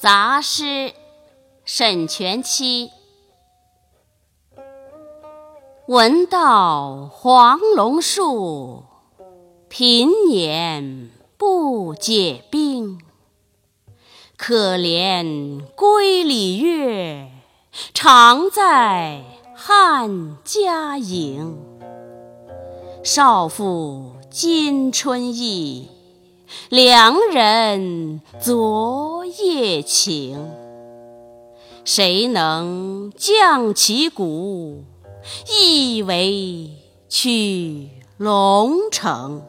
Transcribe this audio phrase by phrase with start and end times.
[0.00, 0.94] 杂诗，
[1.66, 2.90] 沈佺期。
[5.88, 8.84] 闻道黄龙树，
[9.68, 12.98] 平年不解冰。
[14.38, 17.30] 可怜归里月，
[17.92, 19.22] 常在
[19.54, 21.58] 汉家营。
[23.04, 25.90] 少妇今春意，
[26.68, 30.50] 良人昨夜情。
[31.84, 34.84] 谁能降旗鼓，
[35.48, 36.70] 一为
[37.08, 39.42] 去龙城？